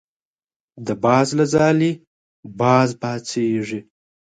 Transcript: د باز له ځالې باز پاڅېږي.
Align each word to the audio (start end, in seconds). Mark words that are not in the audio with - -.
د 0.85 0.87
باز 1.03 1.27
له 1.39 1.45
ځالې 1.53 1.91
باز 2.59 2.89
پاڅېږي. 3.01 3.79